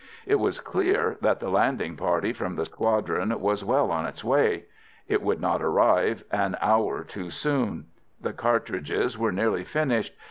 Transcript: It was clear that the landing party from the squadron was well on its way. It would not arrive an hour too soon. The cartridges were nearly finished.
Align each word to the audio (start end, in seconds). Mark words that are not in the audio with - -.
It 0.25 0.39
was 0.39 0.59
clear 0.59 1.19
that 1.21 1.39
the 1.39 1.51
landing 1.51 1.95
party 1.95 2.33
from 2.33 2.55
the 2.55 2.65
squadron 2.65 3.39
was 3.39 3.63
well 3.63 3.91
on 3.91 4.07
its 4.07 4.23
way. 4.23 4.65
It 5.07 5.21
would 5.21 5.39
not 5.39 5.61
arrive 5.61 6.23
an 6.31 6.57
hour 6.59 7.03
too 7.03 7.29
soon. 7.29 7.85
The 8.19 8.33
cartridges 8.33 9.15
were 9.15 9.31
nearly 9.31 9.63
finished. 9.63 10.15